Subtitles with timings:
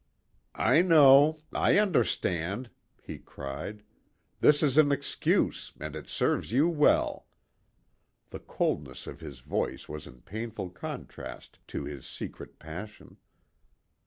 [0.55, 1.41] "I know.
[1.53, 2.71] I understand,"
[3.03, 3.83] he cried.
[4.39, 7.27] "This is an excuse, and it serves you well."
[8.31, 13.17] The coldness of his voice was in painful contrast to his recent passion.